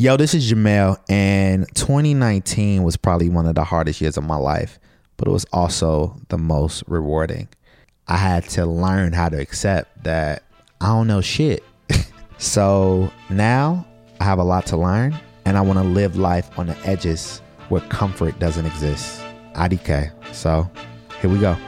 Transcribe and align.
Yo, 0.00 0.16
this 0.16 0.32
is 0.32 0.50
Jamel, 0.50 0.96
and 1.10 1.66
2019 1.74 2.82
was 2.82 2.96
probably 2.96 3.28
one 3.28 3.44
of 3.44 3.54
the 3.54 3.64
hardest 3.64 4.00
years 4.00 4.16
of 4.16 4.24
my 4.24 4.36
life, 4.36 4.78
but 5.18 5.28
it 5.28 5.30
was 5.30 5.44
also 5.52 6.16
the 6.30 6.38
most 6.38 6.82
rewarding. 6.86 7.46
I 8.08 8.16
had 8.16 8.48
to 8.52 8.64
learn 8.64 9.12
how 9.12 9.28
to 9.28 9.38
accept 9.38 10.04
that 10.04 10.42
I 10.80 10.86
don't 10.86 11.06
know 11.06 11.20
shit. 11.20 11.62
so 12.38 13.12
now 13.28 13.86
I 14.20 14.24
have 14.24 14.38
a 14.38 14.42
lot 14.42 14.64
to 14.68 14.78
learn, 14.78 15.20
and 15.44 15.58
I 15.58 15.60
want 15.60 15.78
to 15.78 15.84
live 15.84 16.16
life 16.16 16.58
on 16.58 16.68
the 16.68 16.78
edges 16.86 17.42
where 17.68 17.82
comfort 17.82 18.38
doesn't 18.38 18.64
exist. 18.64 19.20
IDK. 19.52 20.10
So 20.34 20.70
here 21.20 21.28
we 21.28 21.38
go. 21.40 21.58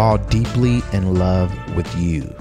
Fall 0.00 0.16
deeply 0.16 0.82
in 0.94 1.16
love 1.16 1.52
with 1.76 1.94
you. 1.98 2.34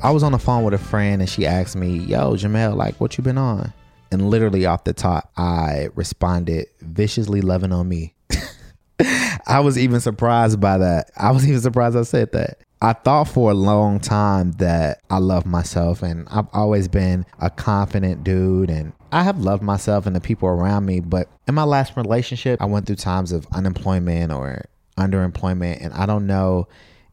I 0.00 0.12
was 0.12 0.22
on 0.22 0.30
the 0.30 0.38
phone 0.38 0.62
with 0.62 0.74
a 0.74 0.78
friend 0.78 1.20
and 1.20 1.28
she 1.28 1.44
asked 1.44 1.74
me, 1.74 1.98
Yo, 1.98 2.34
Jamel, 2.34 2.76
like, 2.76 2.94
what 3.00 3.18
you 3.18 3.24
been 3.24 3.36
on? 3.36 3.72
And 4.12 4.30
literally 4.30 4.64
off 4.64 4.84
the 4.84 4.92
top, 4.92 5.28
I 5.36 5.88
responded, 5.96 6.68
viciously 6.80 7.40
loving 7.40 7.72
on 7.72 7.88
me. 7.88 8.14
I 9.48 9.58
was 9.58 9.76
even 9.76 9.98
surprised 9.98 10.60
by 10.60 10.78
that. 10.78 11.10
I 11.16 11.32
was 11.32 11.48
even 11.48 11.60
surprised 11.60 11.96
I 11.96 12.02
said 12.02 12.30
that. 12.30 12.60
I 12.80 12.92
thought 12.92 13.24
for 13.24 13.50
a 13.50 13.54
long 13.54 13.98
time 13.98 14.52
that 14.52 15.00
I 15.10 15.18
love 15.18 15.46
myself 15.46 16.04
and 16.04 16.28
I've 16.28 16.46
always 16.52 16.86
been 16.86 17.26
a 17.40 17.50
confident 17.50 18.22
dude 18.22 18.70
and 18.70 18.92
I 19.10 19.24
have 19.24 19.40
loved 19.40 19.64
myself 19.64 20.06
and 20.06 20.14
the 20.14 20.20
people 20.20 20.48
around 20.48 20.86
me. 20.86 21.00
But 21.00 21.28
in 21.48 21.56
my 21.56 21.64
last 21.64 21.96
relationship, 21.96 22.62
I 22.62 22.66
went 22.66 22.86
through 22.86 22.96
times 22.96 23.32
of 23.32 23.48
unemployment 23.50 24.30
or 24.30 24.64
underemployment. 24.98 25.82
And 25.82 25.94
I 25.94 26.06
don't 26.06 26.26
know 26.26 26.68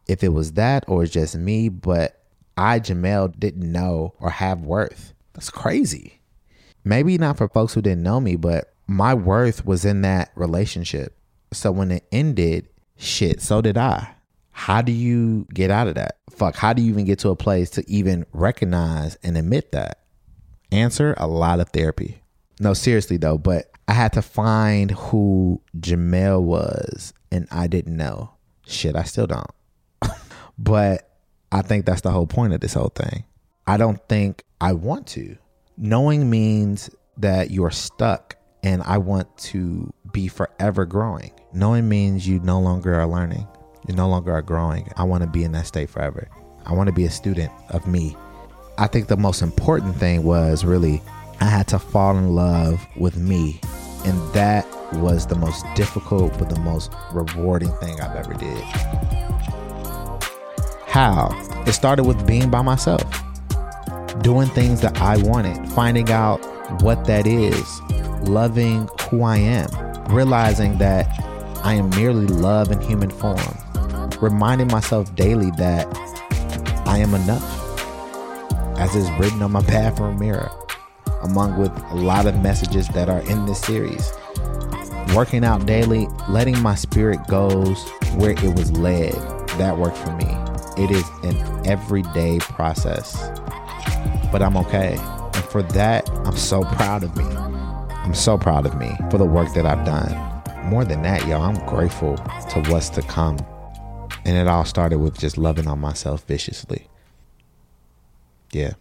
if 0.08 0.24
it 0.24 0.30
was 0.30 0.54
that 0.54 0.86
or 0.88 1.06
just 1.06 1.36
me, 1.36 1.70
but 1.70 2.22
I, 2.58 2.80
Jamel, 2.80 3.38
didn't 3.38 3.72
know 3.72 4.14
or 4.20 4.30
have 4.30 4.62
worth. 4.62 5.14
That's 5.34 5.50
crazy. 5.50 6.22
Maybe 6.84 7.18
not 7.18 7.38
for 7.38 7.50
folks 7.50 7.74
who 7.74 7.82
didn't 7.82 8.04
know 8.04 8.20
me, 8.20 8.36
but 8.36 8.74
my 8.88 9.14
worth 9.14 9.66
was 9.66 9.86
in 9.86 10.02
that 10.02 10.32
relationship. 10.36 11.18
So 11.52 11.72
when 11.72 11.92
it 11.92 12.06
ended, 12.12 12.70
shit, 12.98 13.42
so 13.42 13.62
did 13.62 13.78
I. 13.78 14.16
How 14.52 14.82
do 14.82 14.92
you 14.92 15.48
get 15.54 15.70
out 15.70 15.88
of 15.88 15.96
that? 15.96 16.18
Fuck, 16.30 16.56
how 16.56 16.74
do 16.74 16.82
you 16.82 16.90
even 16.90 17.06
get 17.06 17.20
to 17.20 17.30
a 17.30 17.36
place 17.36 17.70
to 17.72 17.84
even 17.90 18.26
recognize 18.32 19.16
and 19.24 19.38
admit 19.38 19.72
that? 19.74 20.00
Answer 20.72 21.14
a 21.18 21.28
lot 21.28 21.60
of 21.60 21.70
therapy. 21.70 22.22
No, 22.60 22.74
seriously 22.74 23.18
though, 23.18 23.38
but 23.38 23.72
I 23.88 23.94
had 23.94 24.14
to 24.14 24.22
find 24.22 24.92
who 24.92 25.62
Jamel 25.78 26.42
was 26.42 27.14
and 27.36 27.48
I 27.52 27.68
didn't 27.68 27.98
know. 27.98 28.32
Shit, 28.66 28.96
I 28.96 29.04
still 29.04 29.28
don't. 29.28 29.52
but 30.58 31.10
I 31.52 31.62
think 31.62 31.86
that's 31.86 32.02
the 32.02 32.12
whole 32.12 32.28
point 32.28 32.54
of 32.54 32.62
this 32.62 32.74
whole 32.74 32.90
thing. 32.96 33.26
I 33.68 33.78
don't 33.78 34.00
think 34.08 34.44
I 34.62 34.74
want 34.74 35.08
to. 35.08 35.38
Knowing 35.78 36.30
means 36.30 36.90
that 37.18 37.52
you're 37.52 37.72
stuck 37.72 38.36
and 38.64 38.82
I 38.84 38.98
want 38.98 39.38
to 39.38 39.94
be 40.12 40.28
forever 40.28 40.86
growing. 40.86 41.32
Knowing 41.54 41.88
means 41.88 42.28
you 42.28 42.40
no 42.40 42.60
longer 42.60 42.96
are 42.96 43.08
learning. 43.08 43.48
You 43.88 43.96
no 43.96 44.08
longer 44.08 44.32
are 44.32 44.42
growing. 44.42 44.90
I 44.98 45.04
want 45.04 45.24
to 45.24 45.30
be 45.30 45.44
in 45.44 45.52
that 45.52 45.68
state 45.68 45.90
forever. 45.90 46.28
I 46.66 46.74
want 46.74 46.88
to 46.88 46.94
be 46.94 47.06
a 47.06 47.12
student 47.12 47.52
of 47.70 47.86
me. 47.86 48.16
I 48.78 48.88
think 48.88 49.08
the 49.08 49.18
most 49.18 49.42
important 49.42 49.96
thing 49.98 50.24
was 50.24 50.66
really 50.66 51.02
I 51.40 51.46
had 51.46 51.68
to 51.70 51.80
fall 51.80 52.18
in 52.18 52.34
love 52.34 52.86
with 52.96 53.18
me. 53.18 53.60
And 54.06 54.34
that 54.34 54.66
was 54.94 55.26
the 55.26 55.36
most 55.36 55.66
difficult 55.76 56.38
but 56.38 56.50
the 56.50 56.60
most 56.60 56.92
rewarding 57.12 57.72
thing 57.78 58.00
I've 58.00 58.16
ever 58.16 58.34
did. 58.34 58.64
How? 60.88 61.30
It 61.66 61.74
started 61.74 62.04
with 62.04 62.26
being 62.26 62.50
by 62.50 62.62
myself, 62.62 63.04
doing 64.22 64.48
things 64.50 64.82
that 64.82 64.98
I 65.02 65.18
wanted, 65.18 65.68
finding 65.72 66.12
out 66.12 66.38
what 66.82 67.06
that 67.06 67.28
is, 67.28 67.82
loving 68.30 68.88
who 69.10 69.24
I 69.24 69.38
am, 69.38 69.68
realizing 70.14 70.78
that 70.78 71.08
I 71.64 71.74
am 71.74 71.90
merely 71.90 72.28
love 72.28 72.72
in 72.72 72.80
human 72.80 73.10
form, 73.10 73.58
reminding 74.22 74.68
myself 74.68 75.14
daily 75.16 75.52
that 75.58 75.88
I 76.86 77.00
am 77.00 77.14
enough, 77.16 77.44
as 78.78 78.96
is 78.96 79.10
written 79.20 79.42
on 79.42 79.52
my 79.52 79.62
bathroom 79.68 80.20
mirror, 80.20 80.52
among 81.22 81.58
with 81.58 81.72
a 81.92 81.96
lot 81.96 82.26
of 82.26 82.42
messages 82.42 82.88
that 82.90 83.10
are 83.10 83.22
in 83.22 83.46
this 83.46 83.62
series 83.62 84.12
working 85.14 85.46
out 85.46 85.66
daily, 85.66 86.08
letting 86.30 86.62
my 86.62 86.76
spirit 86.76 87.26
goes 87.28 87.82
where 88.16 88.32
it 88.32 88.56
was 88.58 88.72
led. 88.74 89.14
That 89.58 89.78
worked 89.78 89.98
for 89.98 90.12
me. 90.18 90.28
It 90.78 90.92
is 90.92 91.06
an 91.24 91.66
everyday 91.66 92.40
process, 92.40 93.16
but 94.32 94.42
I'm 94.42 94.58
okay. 94.58 94.98
And 94.98 95.46
for 95.46 95.64
that, 95.64 96.10
I'm 96.26 96.36
so 96.36 96.64
proud 96.64 97.04
of 97.04 97.16
me. 97.16 97.24
I'm 97.24 98.14
so 98.14 98.38
proud 98.38 98.66
of 98.66 98.78
me 98.78 98.92
for 99.10 99.18
the 99.18 99.26
work 99.26 99.54
that 99.54 99.66
I've 99.66 99.86
done. 99.86 100.70
More 100.70 100.84
than 100.84 101.02
that, 101.04 101.26
y'all, 101.28 101.44
I'm 101.44 101.66
grateful 101.66 102.18
to 102.18 102.64
what's 102.68 102.90
to 102.90 103.02
come. 103.04 103.38
And 104.26 104.36
it 104.36 104.48
all 104.48 104.66
started 104.66 105.00
with 105.00 105.18
just 105.18 105.38
loving 105.38 105.68
on 105.68 105.80
myself 105.80 106.26
viciously. 106.26 106.88
Yeah. 108.52 108.74